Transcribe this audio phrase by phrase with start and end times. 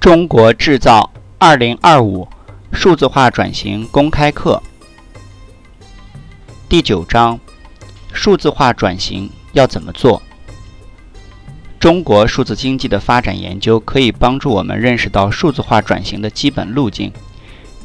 [0.00, 2.26] 中国制造二零二五
[2.72, 4.62] 数字化转型公开课
[6.70, 7.38] 第九章：
[8.10, 10.22] 数字化转型要怎么做？
[11.78, 17.12] 中国数字经济的发展研究可以帮助我们认识到数字化转型的基本路径。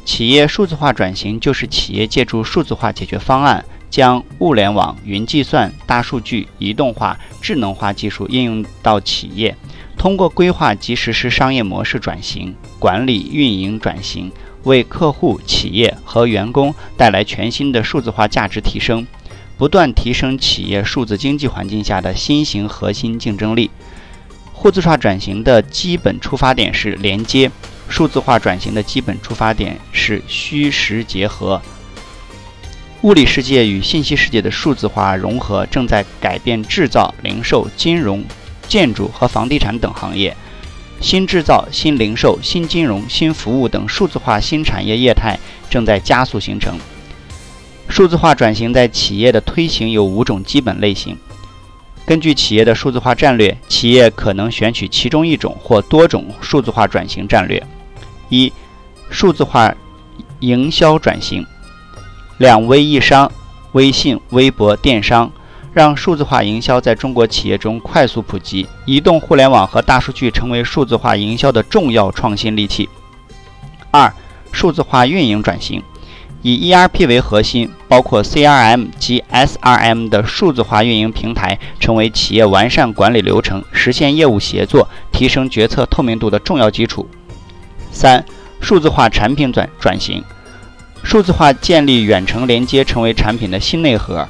[0.06, 9.54] 企业数字化转型就是企业借助数字化解决方案，将物联网、云计算、大数据、移动化、智能化技术应用到企业。
[9.98, 14.30] 通过规划及实施商业模式转型、管理运营转型，
[14.62, 19.06] 为客户、企业和员工带来全新的数字化价值提升，
[19.56, 23.70] 不断提升企业数字经济环境下的新型核心竞争力。
[24.62, 27.50] 数字化转型的基本出发点是连接，
[27.88, 31.60] 数字化转型的基本出发点是虚实结合。
[33.02, 38.24] 物理世界与信息世界的数字化融合正在改变制造、零售、金融。
[38.68, 40.36] 建筑和房地产等行业，
[41.00, 46.78] 新制造、新零售、新金融、新服务等数字化新产业业态正在加速形成。
[47.88, 51.16] 数字化转型在企业的推行有五种基本类型。
[52.04, 57.64] 根据企业的数字化战略，企业可能选取其中一种或多种数字化转型战略：
[58.28, 58.52] 一、
[59.10, 59.74] 数字化
[60.40, 61.44] 营销转型，
[62.38, 63.30] 两微一商，
[63.72, 65.30] 微信、微博、电商。
[65.76, 72.88] 让数字化营销在中国企业中快速普及，移动互联网和大数据成为数字化营销的重要创新利器。
[73.90, 74.10] 二、
[74.52, 75.82] 数字化运营转型，
[76.40, 87.06] 以 ERP 为核心，包括 CRM 及 SRM 的数字化运营平台，成为企业完善管理流程、实现业务协作、提升决策透明度的重要基础。
[87.92, 88.24] 三、
[88.60, 90.24] 数字化产品转转型，
[91.02, 94.26] 数字化建立远程连接，成为产品的新内核。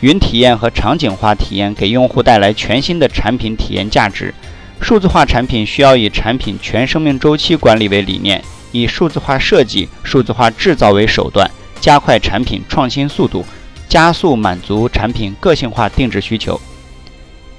[0.00, 4.34] 云体验和场景化体验给用户带来全新的产品体验价值。
[4.80, 8.42] 数字化产品需要以产品全生命周期管理为理念，
[8.72, 13.44] 以数字化设计、数字化制造为手段，加快产品创新速度，
[13.88, 16.58] 加速满足产品个性化定制需求。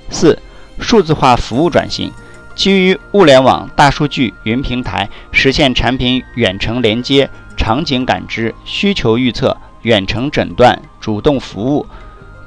[0.09, 0.37] 四、
[0.79, 2.11] 数字化服务转型，
[2.55, 11.85] 基于物联网、大数据、云平台，实现产品远程连接、场景感知、需求预测、远程诊断、主动服务。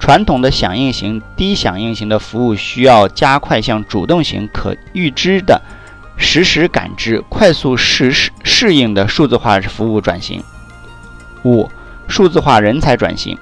[0.05, 5.63] 传统的响应型、低响应型的服务需要加快向主动型、可预知的、
[6.19, 10.43] 实时感知、快速适适适应的数字化服务转型。
[11.47, 11.71] 五、
[12.07, 13.39] 数字化人才转型。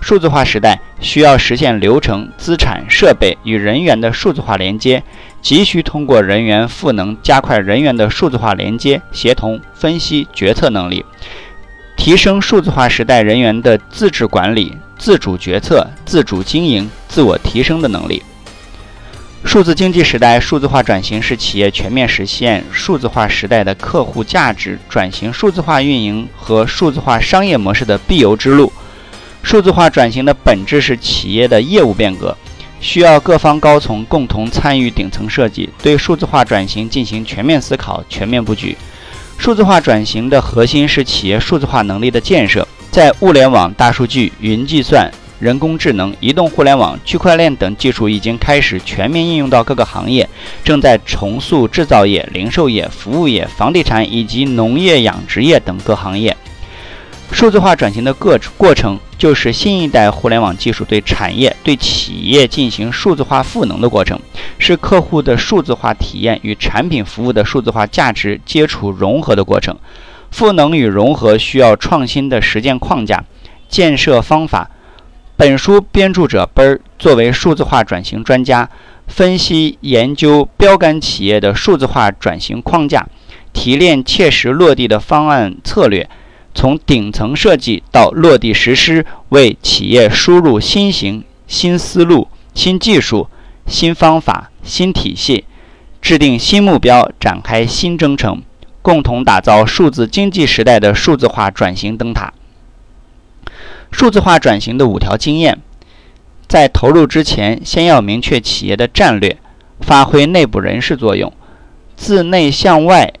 [0.00, 5.02] 数字化时代需要实现流程、资产、设备与人员的数字化连接，
[5.42, 11.04] 急需通过人员赋能，加快人员的数字化连接、协同、分析、决策能力，
[11.96, 14.78] 提升数字化时代人员的自治管理。
[14.98, 18.22] 自主决策、自主经营、自我提升的能力。
[19.44, 28.72] 数字经济时代数字化转型是企业全面实现数字化时代的客户价值转型、数字化运营和数字化商业模式的必由之路。
[29.42, 32.34] 数字化转型的本质是企业的业务变革，
[32.80, 38.74] 需要各方高层共同参与顶层设计，对数字化转型进行全面思考、全面布局。
[39.36, 42.66] 数字化转型的核心是企业数字化能力的建设。
[42.94, 45.10] 在物联网、大数据、云计算、
[45.40, 50.28] 人工智能、移动互联网、区块链等技术已经开始全面应用到各个行业，
[50.62, 56.36] 正在重塑制造业、零售业、服务业、房地产以及农业养殖业等各行业。
[57.32, 64.16] 数字化转型的过过程，就是新一代互联网技术对产业、对企业进行数字化赋能的过程，
[64.56, 69.76] 是客户的数字化体验与产品服务的数字化价值接触融合的过程。
[70.34, 73.22] 赋能与融合需要创新的实践框架、
[73.68, 74.68] 建设方法。
[75.36, 78.68] 本书编著者奔儿作为数字化转型专家，
[79.06, 83.06] 分析研究标杆企业的数字化转型框架，
[83.52, 86.10] 提炼切实落地的方案策略，
[86.52, 93.28] 从顶层设计到落地实施，为企业输入新型、新思路、新技术、
[93.68, 95.44] 新方法、新体系，
[96.02, 98.42] 制定新目标，展开新征程。
[98.84, 102.34] 共同打造数字经济时代的数字化转型灯塔。
[103.90, 105.58] 数字化转型的五条经验：
[106.46, 109.38] 在投入之前，先要明确企业的战略，
[109.80, 111.32] 发挥内部人士作用，
[111.96, 113.14] 自内向外、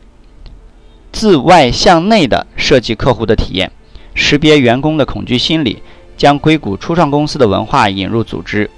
[1.10, 3.72] 自外向内的设计客户的体验，
[4.12, 5.82] 识别员工的恐惧心理，
[6.18, 8.68] 将硅谷初创公司的文化引入组织，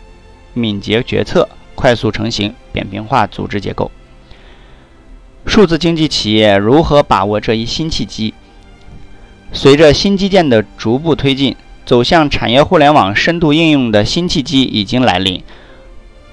[0.54, 3.90] 敏捷决策，快速成型，扁平化组织结构。
[5.46, 8.34] 数字经济企业如何把握这一新契机？
[9.52, 11.56] 随着新基建的逐步推进，
[11.86, 15.42] 走向产业互联网深度应用的新契机已经来临。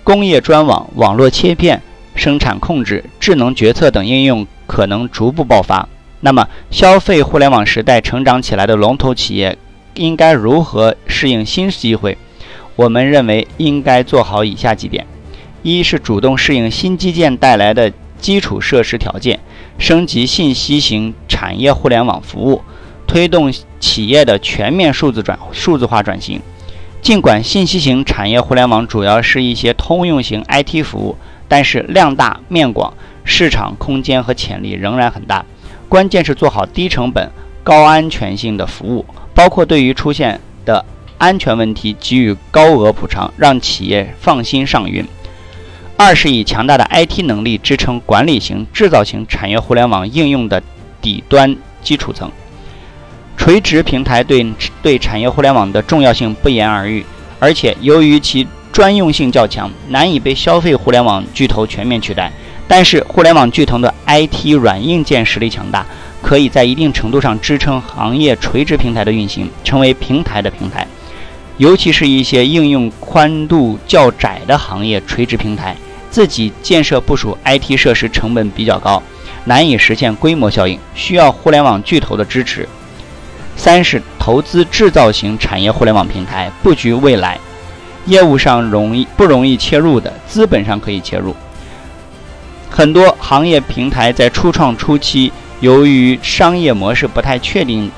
[0.04, 1.81] 工业专网、网络切片、
[2.15, 5.88] 生产控制、智能决策等应用可能逐步爆发。
[6.19, 9.57] 那么，消费互联网时代成长起来的龙头企业
[9.94, 12.18] 应该如何适应新机会？
[12.75, 15.06] 我们认为应该做好以下几点：
[15.62, 17.94] 一是主动适应新基建带来的
[18.24, 19.38] 基础设施条件，
[19.78, 22.62] 升级信息型产业互联网服务，
[23.06, 26.40] 推动企业的全面数字转数字化转型。
[27.02, 31.18] 尽管信息型产业互联网主要是一些通用型 IT 服务，
[31.50, 32.94] 但是量大面广，
[33.25, 35.46] 市场空间和潜力仍然很大。
[35.90, 37.30] 关键是做好低成本、
[37.62, 39.06] 高安全性的服务，
[39.36, 40.86] 包括对于出现的
[41.18, 45.06] 安全问题给予高额补偿，让企业放心上云。
[45.95, 50.62] 二是以强大的 IT 能力支撑管理型、制造型产业互联网应用的
[51.01, 52.30] 底端基础层。
[53.38, 54.45] 垂直平台对
[54.81, 57.06] 对产业互联网的重要性不言而喻，
[57.40, 62.31] 而且由于其专用性较强，难以被消费互联网巨头全面取代。
[62.68, 65.86] 但是，互联网巨头的 IT 软硬件实力强大，
[66.22, 70.88] 可以在一定程度上支撑行业垂直平台的运行，成为平台的平台。
[71.57, 75.75] 尤其是一些应用宽度较窄的行业垂直平台，
[76.13, 79.01] 自己建设部署 IT 设施成本比较高，
[79.45, 82.69] 难以实现规模效应，需要互联网巨头的支持。
[83.56, 87.39] 三是投资制造型产业互联网平台，布局未来，
[88.06, 91.36] 业务上容易不容易切入的，资本上可以切入。
[92.69, 97.92] 很多行业平台在初创初期，由于商业模式不太确定，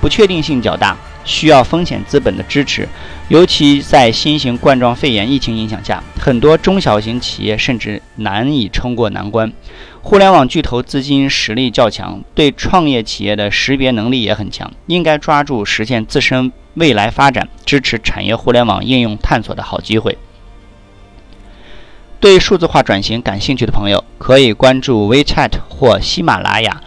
[0.00, 0.96] 不确定性较大，
[1.30, 2.88] 需要风险资本的支持。
[3.28, 9.52] 尤其在新型冠状肺炎疫情影响下，很多中小型企业甚至难以撑过难关。
[10.02, 20.18] 互联网巨头资金实力较强，对创业企业的识别能力也很强，应该抓住实现自身未来发展、支持产业互联网应用探索的好机会。
[22.18, 26.80] 对数字化转型感兴趣的朋友，可以关注 WeChat 或喜马拉雅，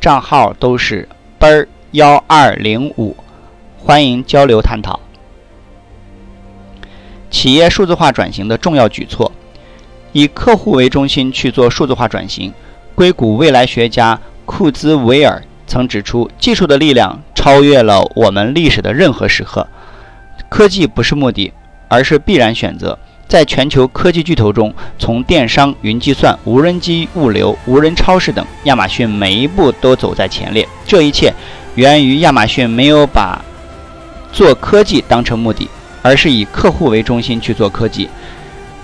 [0.00, 1.08] 账号都是
[1.38, 3.16] 奔儿幺二零五，
[3.86, 4.98] 欢迎交流探讨。
[7.30, 9.30] 企业数字化转型的重要举措，
[10.10, 12.52] 以客户为中心去做数字化转型。
[12.96, 19.64] 硅谷未来学家库兹韦尔曾指出，技术的力量超越了我们历史的任何时刻。
[20.48, 21.52] 科技不是目的，
[21.86, 22.98] 而是必然选择。
[23.28, 30.66] 在全球科技巨头中，从电商、云计算、无人机物流、无人超市等，亚马逊每一步都走在前列。
[30.84, 31.32] 这一切
[31.76, 33.40] 源于亚马逊没有把
[34.36, 35.66] 做科技当成目的，
[36.02, 38.06] 而是以客户为中心去做科技。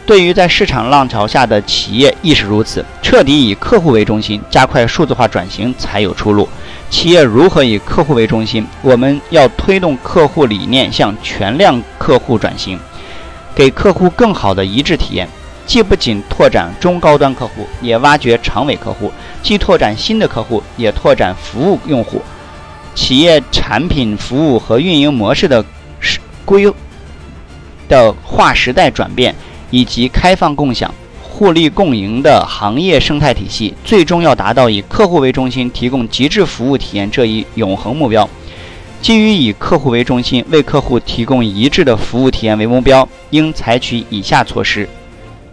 [0.06, 6.48] 对于在市场浪潮下的企业亦是如此，彻底以客户为中心，加快数字化转型才有出路。
[6.88, 8.66] 企业如何以客户为中心？
[8.80, 12.78] 我们要推动客户理念向全量客户转型。
[13.54, 15.28] 给客户更好的一致体验，
[15.66, 19.12] 既不仅拓展中高端客户，也挖掘长尾客户；
[19.42, 22.22] 既拓展新的客户，也拓展服务用户。
[22.94, 25.64] 企业产品、服务和运营模式的
[26.44, 26.72] 规
[27.88, 29.34] 的划时代转变，
[29.70, 38.28] 以及开放共享、互利共赢的行业生态体系，最终要达到以客户为中心，提供极致服务体验这一永恒目标。
[39.00, 44.88] 基于以客户为中心，为客户提供一致的服务体验为目标，应采取以下措施：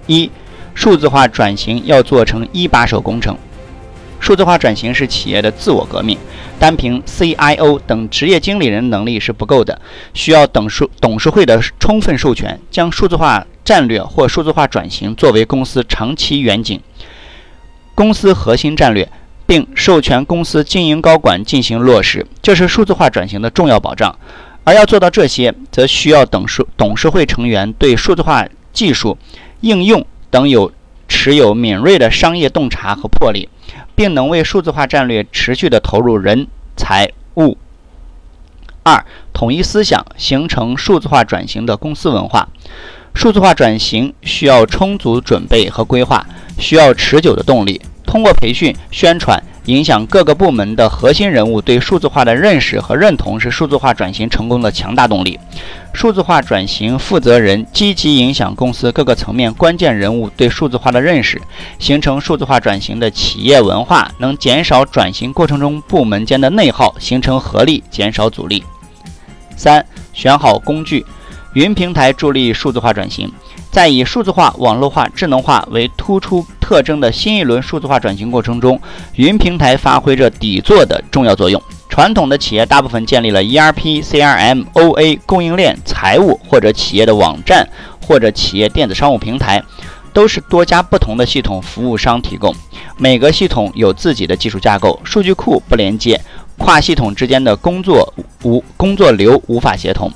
[0.05, 0.29] 一、
[0.75, 3.35] 数字化转型要做成一把手工程。
[4.29, 6.15] 数字化转型是企业的自我革命，
[6.59, 9.81] 单凭 CIO 等职业经理人能力是不够的，
[10.13, 16.79] 需要董事董事会的充分授权，将数字化战略或数字化转型作为公司长期远景、
[17.95, 19.09] 公司核心战略。
[19.47, 24.15] 并授权公司经营高管进行落实，这是数字化转型的重要保障。
[24.63, 29.17] 而要做到这些，则需要董事董事会成员对数字化技术
[29.61, 30.71] 应用等有
[31.07, 33.49] 持有敏锐的商业洞察和魄力，
[33.99, 37.57] 并能为数字化战略持续的投入人财物。
[38.81, 39.03] 二、
[39.33, 42.47] 统一思想，形成数字化转型的公司文化。
[43.13, 46.25] 数字化转型需要充足准备和规划，
[46.57, 47.81] 需要持久的动力。
[48.05, 55.39] 通过培训、宣传，影响各个部门的核心人物对数字化的认识和认同，是数字化转型成功的强大动力。
[55.93, 61.39] 数字化转型负责人积极影响公司各个层面关键人物对数字化的认识，
[61.77, 68.63] 形成数字化转型的企业文化，能减少转型过程中部门间的内耗，形成合力，减少阻力。
[69.55, 71.05] 三、选好工具，
[71.53, 73.31] 云平台助力数字化转型。
[73.69, 78.79] 在以数字化、网络化、智能化为突出特征的新一轮数字化转型过程中，
[79.15, 81.59] 云平台发挥着底座的重要作用。
[81.89, 87.67] 传统的企业大部分建立了 ERP、CRM、OA、供应链、财务或者企业的网站
[88.05, 89.63] 或者企业电子商务平台，
[90.13, 92.53] 都是多家不同的系统服务商提供，
[92.97, 96.21] 每个系统有自己的技术架构，数据库不连接，
[96.59, 98.13] 跨系统之间的工作
[98.43, 100.11] 无工作流无法协同。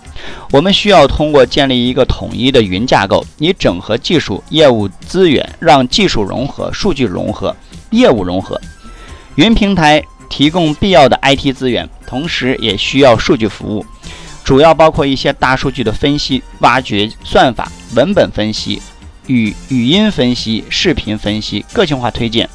[0.52, 7.56] 我们需要通过建立一个统一的云架构，以整合技术、业务资源，让技术融合、数据融合、
[7.90, 8.62] 业务融合。
[9.36, 13.86] 云平台提供必要的 IT 资源，同时也需要数据服务，
[14.44, 18.80] 主要包括一些大数据的分析、挖掘、算法、文本分析。
[19.28, 22.50] 语语音分析、视频分析、个性化推荐、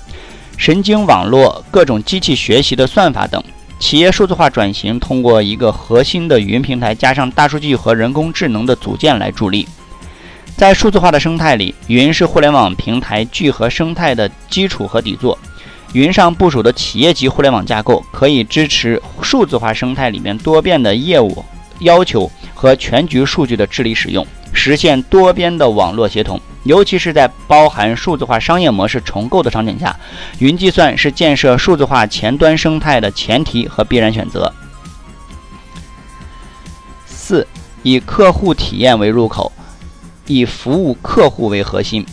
[0.58, 3.42] 神经网络、各种机器学习的算法等。
[3.78, 9.66] 企业数字化转型通过一个核心的云平台，加上大数据和人工智能的组件来助力。
[10.56, 15.38] 在数字化的生态里，云是互联网平台聚合生态的基础和底座。
[15.92, 21.44] 云上部署的企业级互联网架构，可以支持数字化生态里面多变的业务
[21.80, 26.40] 要求和全局数据的治理使用，实现多边的网络协同。
[26.64, 29.96] 尤其是在包含数字化商业模式重构的场景下，
[30.38, 34.52] 云计算是建设数字化前端生态的前提和必然选择。
[37.06, 37.46] 四、
[37.82, 39.50] 以客户体验为入口，
[40.26, 42.04] 以服务客户为核心。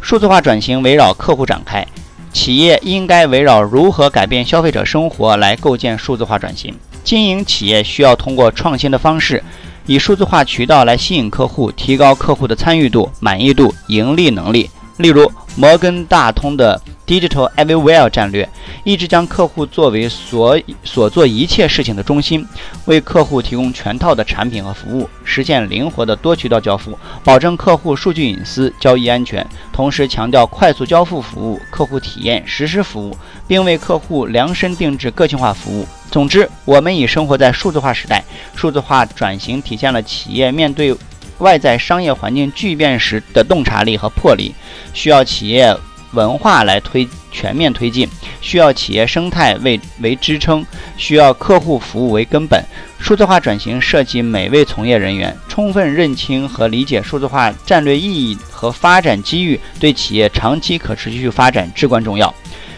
[0.00, 1.86] 数字化转型围绕客户展开，
[2.32, 6.74] 企业应该围绕如何改变消费者生活来构建数字化转型。
[7.06, 9.42] 经营企业需要通过创新的方式。
[9.86, 14.68] 以数字化渠道来吸引客户，提高客户的参与度、满意度、盈利能力。
[14.96, 18.48] 例如，摩根大通的 Digital Everywhere 战略，
[18.82, 22.44] 一直将客户作为所所做一切事情的中心，
[22.86, 35.86] 为客户提供全套的产品和服务，实现灵活的多渠道交付，保证客户数据隐私、交易安全，同时强调快速交付服务、客户体验、实时服务，并为客户量身定制个性化服务。
[36.10, 38.24] 总之，我们已生活在数字化时代。
[38.56, 40.96] 数字化转型体现了企业面对
[41.38, 44.54] 外在商业环境巨变时的洞察力和魄力，
[44.92, 45.76] 需要企业
[46.16, 48.08] 文化来推全面推进，
[48.40, 50.64] 需要企业生态为为支撑，
[50.96, 52.64] 需要客户服务为根本。
[52.98, 62.34] 数字化转型涉及每位从业人员充分认清和理解数字化战略意义和发展机遇，对企业长期可持续发展至关重要。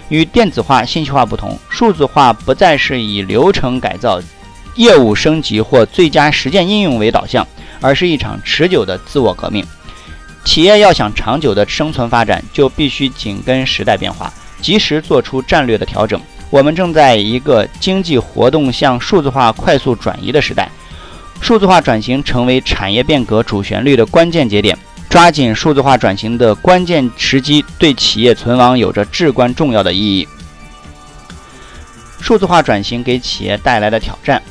[0.08, 4.20] 与电子化、信息化不同，数字化不再是以流程改造、
[4.74, 7.46] 业务升级或最佳实践应用为导向，
[7.80, 9.64] 而是一场持久的自我革命。
[10.48, 16.18] 企业要想长久的生存发展，就必须紧跟时代变化，及时做出战略的调整。
[16.48, 20.70] 我们正在一个经济活动向数字化快速转移的时代，
[21.42, 24.76] 数字化转型成为产业变革主旋律的关键节点。
[25.10, 30.26] 抓紧数字化转型的关键时机，对企业存亡有着至关重要的意义。
[32.22, 34.42] 数字化转型给企业带来的挑战：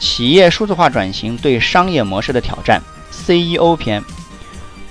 [0.00, 2.82] 企业数字化转型对商业模式的挑战。
[3.12, 4.02] CEO 篇：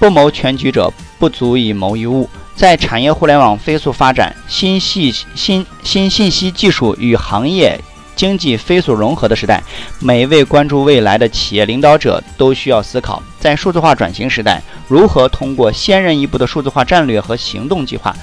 [0.04, 2.30] 不谋全局者，不足以谋一物。
[2.58, 7.80] 在产业互联网飞速发展、新系新新信息技术与行业。
[8.14, 9.64] 经济飞速融合的时代，
[10.02, 18.14] 每一位关注未来的企业领导者都需要思考，在数字化转型时代，如何通过先人一步的数字化战略和行动计划，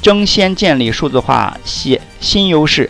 [0.00, 2.88] 争先建立数字化新新优势。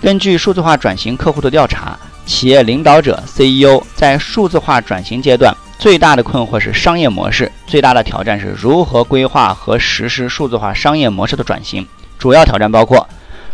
[0.00, 11.84] 根据数字化转型客户的调查，企业领导者 CEO 在数字化转型阶段最大的困惑是商业模式，最大的挑战是如何规划和实施数字化商业模式的转型。
[12.20, 13.08] 主要挑战包括。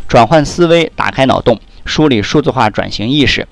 [0.06, 3.48] 转换思维，打开脑洞，梳理数字化转型意识，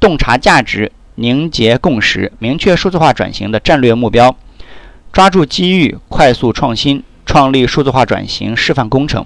[0.00, 4.36] 洞察价值，凝结共识，明确数字化转型的战略目标，
[5.12, 9.24] 抓住机遇，快速创新，创立数字化转型示范工程，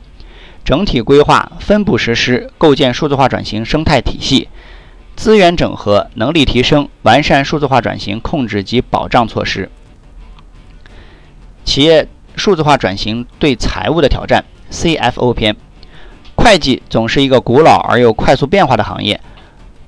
[0.63, 4.49] 整体规划，分步实施，构建数字化转型生态体系，
[5.21, 9.71] 资源整合，能力提升，完善数字化转型控制及保障措施。
[11.63, 15.55] 企业数字化转型对财务的挑战，CFO 篇。
[16.37, 19.21] 会计总是一个古老而又快速变化的行业。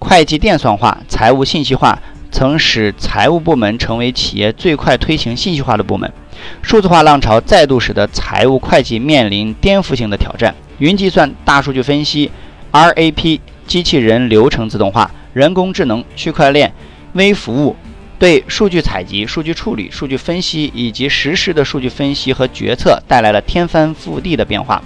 [0.01, 1.99] 会计电算化、财务信息化
[2.31, 6.13] 曾使财务部门成为企业最快推行信息化的部门。
[6.61, 10.55] 数字化浪潮再度使得财务会计面临颠覆性的挑战。
[10.77, 12.31] 云计算、大数据分析、
[12.71, 16.73] RAP、机器人流程自动化、人工智能、区块链、
[17.15, 17.77] 微服务，
[18.19, 24.83] 对数据采集、数据处理、数据分析以及实时的数据分析和决策带来了天翻覆地的变化。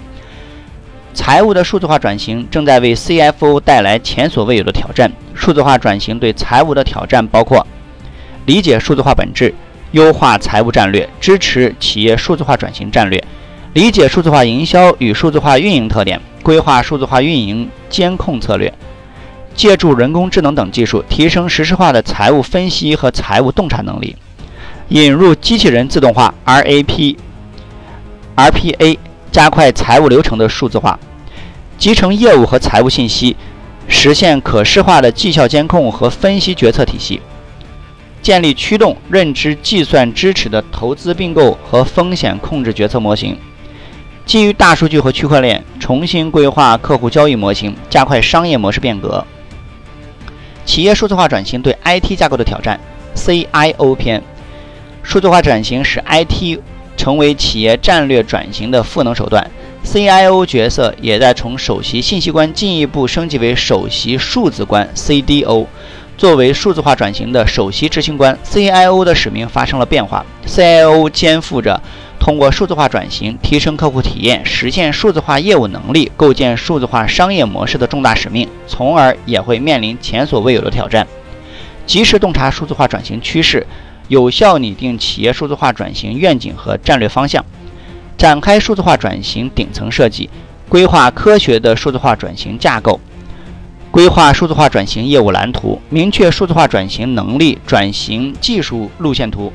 [1.13, 5.11] 财务的数字化转型正在为 CFO 带来前所未有的挑战。
[5.33, 7.65] 数字化转型对财务的挑战包括：
[8.45, 9.53] 理解数字化本质，
[9.91, 13.19] 优化财务战略，支持企业数字化转型战略；
[13.73, 18.71] 理解数字化营销与数字化运营特点，规划数字化运营监控策略；
[19.57, 24.15] 借助人工智能等技术，提升实时化的财务分析和财务洞察能力；
[24.89, 27.17] 引入机器人自动化 （RAP）、
[28.35, 28.97] RPA，
[29.31, 30.99] 加快财务流程的数字化，
[31.75, 33.35] 集成业务和财务信息，
[33.87, 37.19] 实现可视化的绩效监控和分析决策体系。
[38.21, 43.35] 建立驱动认知计算支持的投资并购和风险控制决策模型。
[44.25, 49.25] 基于大数据和区块链，重新规划客户交易模型，加快商业模式变革。
[50.67, 52.77] 企业数字化转型对 IT 架构的挑战
[53.15, 54.21] ，CIO 篇。
[55.01, 56.59] 数字化转型使 IT
[56.97, 59.49] 成为企业战略转型的赋能手段
[59.85, 65.67] ，CIO 角色也在从首席信息官进一步升级为首席数字官 （CDO）。
[66.17, 70.25] 作为数字化转型的首席执行官，CIO 的使命发生了变化。
[70.45, 71.81] CIO 肩负着
[72.27, 81.07] 通过数字化转型提升客户体验、实现数字化业务能力、构建数字化商业模式的重大使命，从而也会面临前所未有的挑战：
[81.85, 83.65] 及时洞察数字化转型趋势。
[84.09, 87.45] 有效拟定企业数字化转型愿景和战略方向，
[88.17, 90.29] 展开数字化转型顶层设计，
[90.67, 92.99] 规划科学的数字化转型架构，
[93.89, 99.53] 规划数字化转型业务蓝图，明确数字化转型能力转型技术路线图，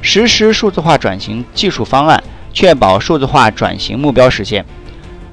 [0.00, 4.64] 实施数字化转型技术方案，确保数字化转型目标实现，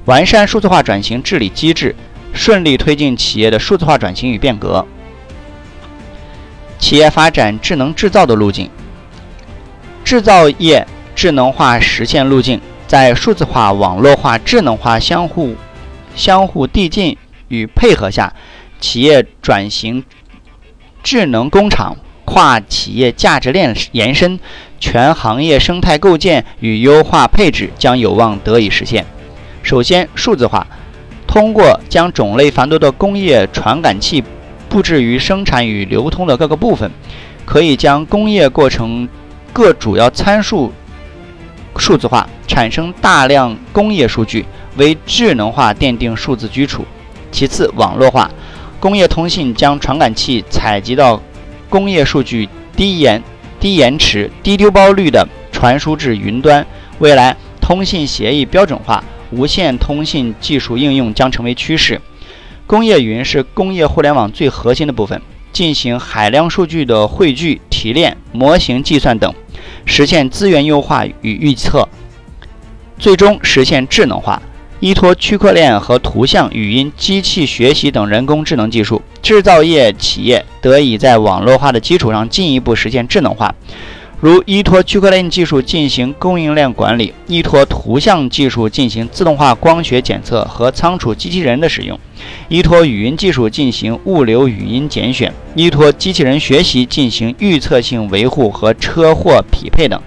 [0.04, 1.94] 完善数字化转型治理机制，
[2.32, 4.86] 顺利推进企业的数字化转型与变革。
[6.78, 8.68] 企业发展智能制造的路径，
[10.04, 15.56] 制造业智能化实现路径，在数字化、网络化、智能化相互
[16.14, 17.16] 相互递进
[17.48, 18.32] 与配合下，
[18.78, 20.04] 企业转型
[21.02, 24.38] 智能工厂、跨企业价值链延伸、
[24.78, 29.06] 全行业生态构建与优化配置将有望得以实现。
[29.62, 30.66] 首先，数字化，
[31.26, 34.22] 通过将种类繁多的工业传感器。
[34.68, 36.90] 布置于生产与流通的各个部分，
[37.44, 39.08] 可以将工业过程
[39.52, 40.72] 各主要参数
[41.78, 44.44] 数字化，产生大量工业数据，
[44.76, 46.84] 为智能化奠定数字基础。
[47.30, 48.28] 其次，网络化，
[48.80, 51.22] 工业通信将传感器采集到
[51.68, 53.22] 工业数据低延、
[53.58, 56.66] 低延迟、低丢包率的传输至云端。
[56.98, 62.00] 未来，通信协议标准化、无线通信技术应用将成为趋势。
[62.66, 65.20] 工业云是工业互联网最核心的部分，
[65.52, 69.32] 进行海量数据的汇聚、提炼、模型计算等，
[69.84, 71.88] 实现资源优化与预测，
[72.98, 74.40] 最终实现智能化。
[74.80, 83.54] 依托区块链和图像、语音、机器学习等人工智能技术，制造业企业得以在网络化的基础上进一步实现智能化。
[84.18, 91.98] 如依托区块链技术进行供应链管理，依托图像技术进行自动化光学检测和仓储机器人的使用，
[92.48, 100.00] 依托语音技术进行物流语音拣选，依托机器人学习进行预测性维护和车祸匹配等。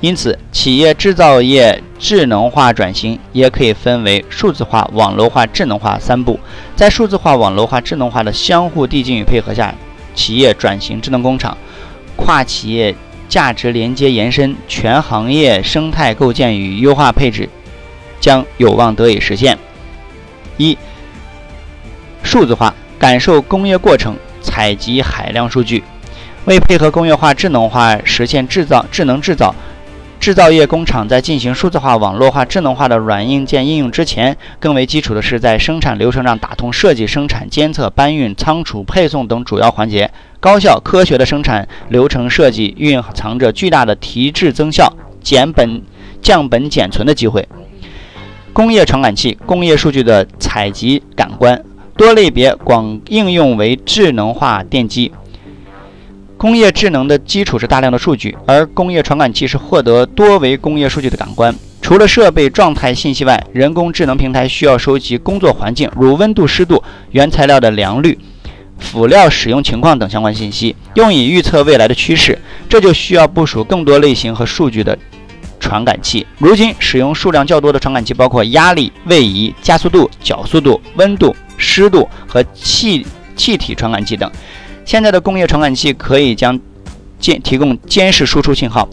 [0.00, 6.40] 因此，企业制造业智能化转型也可以分为数字化、网络化、智能化三步。
[6.74, 9.74] 在数字化、网络化、智能化的相互递进与配合下，
[10.14, 11.54] 企业转型智能工厂。
[12.16, 12.94] 跨企业
[13.28, 17.48] 价值连接延伸，全行业生态构建与优化配置
[18.18, 19.58] 将有望得以实现。
[20.56, 20.78] 一、
[22.22, 25.82] 数字化，感受工业过程，采集海量数据，
[26.46, 29.54] 为配合工业化、智能化，实现制造智能制造。
[30.20, 40.10] 制造业工厂在进行数字化、网络化、智能化的软硬件应用之前，更为基础的是在生产流程上打通设计、生产、监测、搬运、仓储、配送等主要环节。
[40.38, 45.82] 高效科学的生产流程设计蕴藏着巨大的提质增效、减本
[46.20, 47.48] 降本减存的机会。
[48.52, 51.64] 工业传感器、工业数据的采集感官，
[51.96, 55.10] 多类别广应用为智能化电机。
[56.40, 61.54] 工业智能的基础是大量的数据，而工业传感器是获得多维工业数据的感官。
[61.82, 68.18] 除了设备状态信息外，人工智能平台需要收集工作环境，如温度、湿度、原材料的良率、
[68.78, 72.38] 辅料使用情况等相关信息，用以预测未来的趋势。
[72.70, 74.96] 这就需要部署更多类型和数据的
[75.58, 76.26] 传感器。
[76.38, 84.32] 如今，使用数量较多的传感器包括压力、位移、加速度、角速度、温度、湿度和气气体传感器等。
[84.90, 86.58] 现在的工业传感器可以将
[87.20, 88.88] 监提供监视输出信号，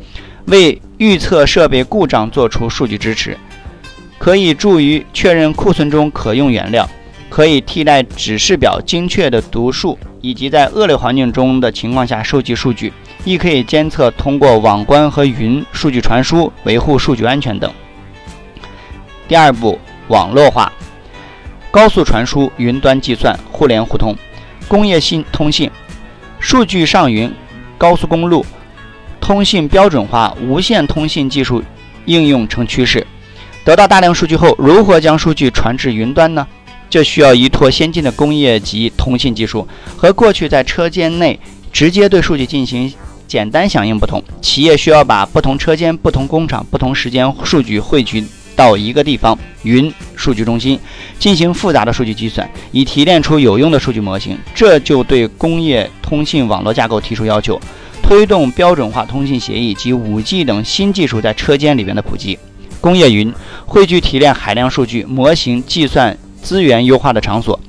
[0.45, 3.35] 为预测设备故障做出数据支持，
[4.19, 6.87] 可以助于确认库存中可用原料，
[7.31, 12.93] 可以替代指示表精确的读数，以及在恶劣环境中的情况下收集数据，
[13.25, 17.73] 亦可以监测通过网关和云数据传输，维护数据安全等。
[19.27, 19.79] 第二步，
[20.09, 20.71] 网络化，
[21.71, 24.15] 高速传输、云端计算、互联互通、
[24.67, 25.71] 工业信通信。
[26.39, 27.31] 数据上云，
[27.77, 28.45] 高速公路、
[29.19, 31.63] 通信标准化、无线通信技术
[32.05, 33.05] 应用成趋势。
[33.65, 36.47] 得到大量数据后，如何将数据传至云端呢？
[36.89, 41.37] 这需要依托先进的工业级通信技术，和过去在车间内
[41.73, 42.93] 直接对数据进行
[43.27, 44.23] 简单响应不同。
[44.41, 48.25] 企业需要把不同车间、不同工厂、不同时间数据汇聚
[48.57, 50.77] 到一个地方——云数据中心，
[51.17, 54.37] 进行复杂的数据计算，以提炼出有用的数据模型。
[54.53, 57.57] 这就对工业通信网络架构提出要求，
[58.03, 62.37] 推动标准化通信协议及 5G 等新技术在车间里面的普及。
[62.81, 63.33] 工业云
[63.65, 66.17] 汇聚提炼海量数据模型计算。
[66.39, 67.59] 资源优化的场所，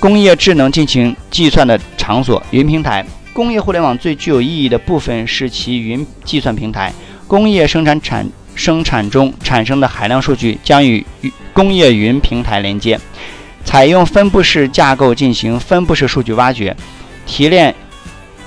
[0.00, 3.06] 工业智能进行计算的场所，云平台。
[3.32, 6.92] 工业互联网最具有意义的部分是其云计算平台。
[7.28, 11.04] 工业生产产生产中产生的海量数据将与
[11.52, 12.98] 工业云平台连接，
[13.64, 16.76] 采用分布式架构进行分布式数据挖掘、
[17.26, 17.74] 提炼，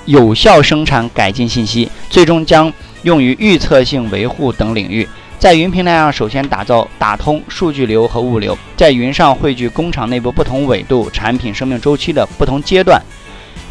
[0.04, 5.06] 有效生产改进信息，最终将用于预测性维护等领域。
[5.38, 13.00] 在云平台上，首先打造打通数据流和物流，在云上汇聚工厂内部不同纬度、产品生命周期的不同阶段、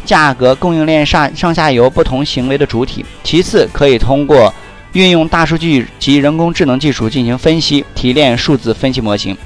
[0.04, 3.04] 价格、供应链上上下游不同行为的主体。
[3.22, 4.52] 其次，可以通过
[4.92, 9.36] 运用大数据及人工智能技术进行分析、提炼数字分析模型。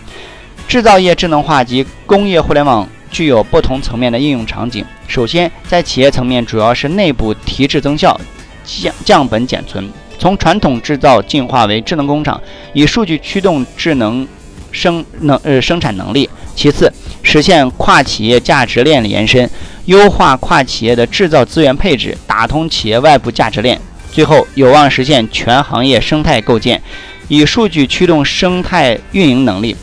[0.68, 4.84] 制造业智能化及工业互联网具有不同层面的应用场景。
[5.06, 8.18] 首先，在企业层面，主要是内部提质增效、
[8.64, 9.90] 降降本减存。
[10.18, 12.40] 从传统制造进化为智能工厂，
[12.72, 14.26] 以数据驱动智能
[14.70, 16.30] 生能呃生产能力。
[16.54, 16.90] 其次，
[17.22, 19.50] 实现跨企业价值链的延伸，
[19.86, 23.78] 优化跨企业的制造资源配置，打通企业外部价值链。
[24.12, 26.82] 最后，有望实现全行业生态构建，
[27.28, 29.74] 以数据驱动生态运营能力，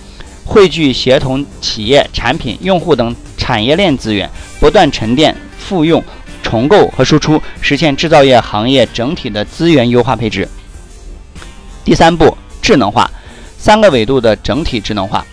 [0.45, 6.03] 汇聚协同企业、产品、用户等产业链资源，不断沉淀复用。
[6.41, 10.47] 重构和输出，实现制造业行业整体的资源优化配置。
[11.83, 13.09] 第三步，智能化，
[13.57, 15.23] 三个维度的整体智能化，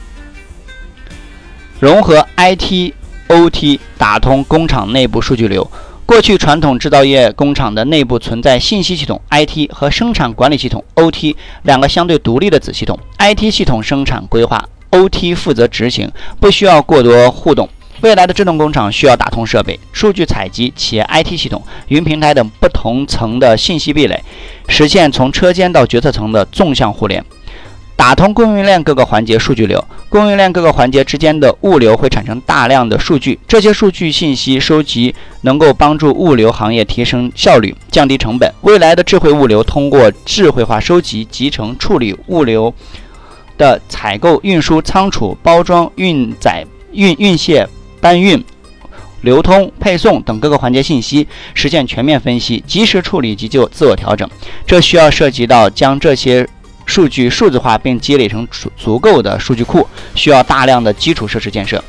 [1.80, 2.92] 融合 IT、
[3.28, 5.70] OT，打通工厂内部数据流。
[6.07, 17.69] 过去传统制造业工厂的内部存在信息系统 IT 和生产管理系统 OT 两个相对独立的子系统，IT 系统生产规划，OT 负责执行，不需要过多互动。
[18.03, 24.23] 未来的智能工厂需要打通设备、数据采集、企业 IT 系统、云平台等不同层的信息壁垒，
[24.69, 27.25] 实现从车间到决策层的纵向互联，
[27.96, 29.82] 打通供应链各个环节数据流。
[30.09, 38.52] 供应链各个环节之间的物流会产生大量的数据，这些数据信息收集能够帮助物流行业提升效率、降低成本。
[38.61, 42.72] 未来的智慧物流通过智慧化收集、集成、处理物流
[43.56, 47.66] 的采购、运输、仓储、包装、运载、运运卸。
[47.98, 48.44] 搬运、
[49.22, 54.28] 流通、配送等各个环节信息，实现全面分析、及时处理及就自我调整。
[54.64, 56.46] 这需要涉及到将这些
[56.87, 61.85] 数据数字化并积累成足足够的数据库，需要大量的基础设施建设。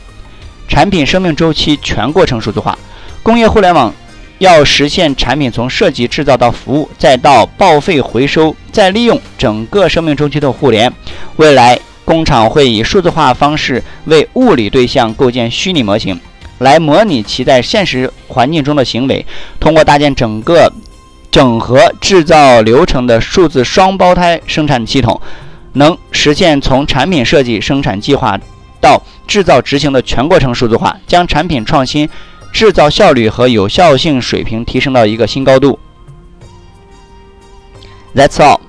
[0.68, 2.78] 产品生命周期全过程数字化，
[3.24, 3.94] 工业互联网
[4.40, 10.92] 要实现产品从设计、制造到服务，再到报废、回收、再利用整个生命周期的互联。
[11.38, 11.80] 未来。
[12.08, 16.18] 工厂会以数字化方式为物理对象构建虚拟模型，
[16.60, 19.26] 来模拟其在现实环境中的行为。
[19.60, 20.72] 通过搭建整个
[21.38, 25.22] 整合制造流程的数字双胞胎生产系统，
[25.74, 28.40] 能实现从产品设计、生产计划
[28.82, 32.10] 到制造执行的全过程数字化，将产品创新、
[32.52, 35.78] 制造效率和有效性水平提升到一个新高度。
[38.16, 38.60] That's all.